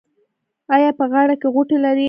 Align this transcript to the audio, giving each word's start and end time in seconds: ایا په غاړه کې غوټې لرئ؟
ایا 0.75 0.91
په 0.99 1.05
غاړه 1.11 1.35
کې 1.41 1.47
غوټې 1.53 1.77
لرئ؟ 1.83 1.99